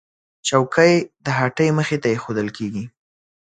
چوکۍ 0.47 0.93
د 1.25 1.27
هټۍ 1.39 1.69
مخې 1.77 1.97
ته 2.01 2.07
ایښودل 2.13 2.47
کېږي. 2.57 2.85